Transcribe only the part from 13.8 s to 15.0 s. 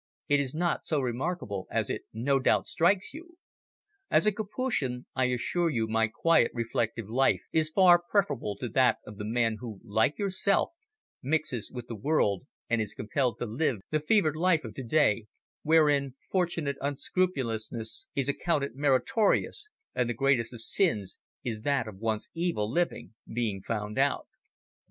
the fevered life of to